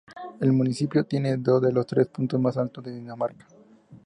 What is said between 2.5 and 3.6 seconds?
altos de Dinamarca.